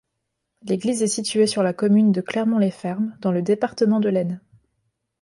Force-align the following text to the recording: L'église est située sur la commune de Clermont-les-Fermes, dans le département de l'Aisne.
L'église 0.63 1.03
est 1.03 1.07
située 1.07 1.45
sur 1.45 1.61
la 1.61 1.73
commune 1.73 2.11
de 2.11 2.21
Clermont-les-Fermes, 2.21 3.15
dans 3.21 3.31
le 3.31 3.43
département 3.43 3.99
de 3.99 4.09
l'Aisne. 4.09 4.41